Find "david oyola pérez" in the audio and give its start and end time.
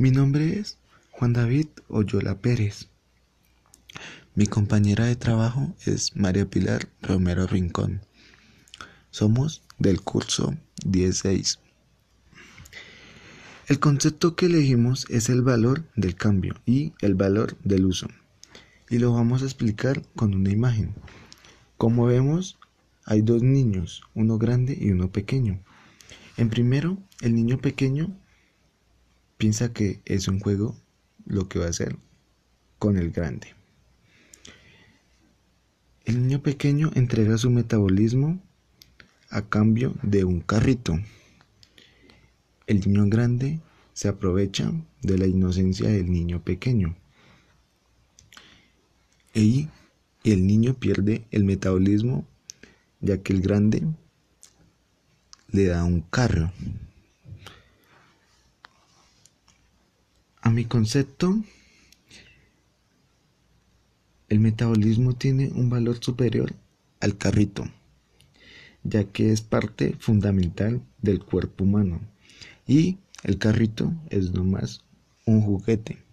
1.32-2.88